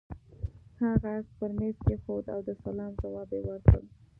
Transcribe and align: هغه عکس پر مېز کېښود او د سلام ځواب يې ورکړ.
هغه 0.81 1.09
عکس 1.17 1.31
پر 1.39 1.51
مېز 1.57 1.77
کېښود 1.85 2.25
او 2.33 2.39
د 2.47 2.49
سلام 2.63 2.91
ځواب 3.01 3.29
يې 3.35 3.41
ورکړ. 3.49 3.81